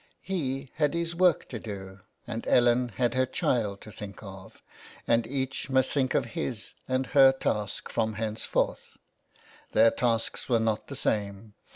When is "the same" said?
10.87-11.53